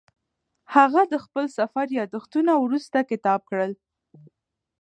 [0.75, 3.71] هغه د خپل سفر یادښتونه وروسته کتاب کړل.